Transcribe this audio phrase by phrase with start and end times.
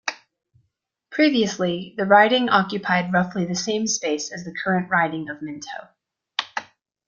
[1.11, 5.89] Previously, the riding occupied roughly the same space as the current riding of Minto.